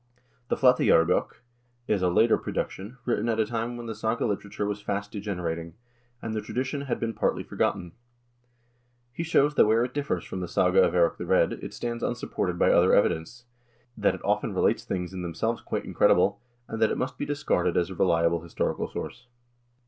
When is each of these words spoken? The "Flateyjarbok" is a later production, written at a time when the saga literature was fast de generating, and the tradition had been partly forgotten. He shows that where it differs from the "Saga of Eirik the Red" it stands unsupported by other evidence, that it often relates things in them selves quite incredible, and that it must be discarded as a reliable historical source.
The 0.47 0.55
"Flateyjarbok" 0.57 1.43
is 1.87 2.01
a 2.01 2.09
later 2.09 2.35
production, 2.35 2.97
written 3.05 3.29
at 3.29 3.39
a 3.39 3.45
time 3.45 3.77
when 3.77 3.85
the 3.85 3.93
saga 3.93 4.25
literature 4.25 4.65
was 4.65 4.81
fast 4.81 5.11
de 5.11 5.19
generating, 5.19 5.75
and 6.23 6.33
the 6.33 6.41
tradition 6.41 6.81
had 6.85 6.99
been 6.99 7.13
partly 7.13 7.43
forgotten. 7.43 7.91
He 9.13 9.21
shows 9.21 9.53
that 9.53 9.67
where 9.67 9.83
it 9.83 9.93
differs 9.93 10.25
from 10.25 10.39
the 10.39 10.47
"Saga 10.47 10.81
of 10.81 10.95
Eirik 10.95 11.17
the 11.17 11.27
Red" 11.27 11.53
it 11.53 11.71
stands 11.75 12.01
unsupported 12.01 12.57
by 12.57 12.71
other 12.71 12.95
evidence, 12.95 13.45
that 13.95 14.15
it 14.15 14.21
often 14.25 14.55
relates 14.55 14.83
things 14.83 15.13
in 15.13 15.21
them 15.21 15.35
selves 15.35 15.61
quite 15.61 15.85
incredible, 15.85 16.41
and 16.67 16.81
that 16.81 16.89
it 16.89 16.97
must 16.97 17.19
be 17.19 17.25
discarded 17.27 17.77
as 17.77 17.91
a 17.91 17.95
reliable 17.95 18.41
historical 18.41 18.87
source. 18.87 19.27